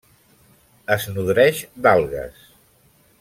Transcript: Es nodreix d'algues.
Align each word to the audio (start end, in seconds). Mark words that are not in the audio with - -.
Es 0.95 1.05
nodreix 1.17 1.61
d'algues. 1.89 2.43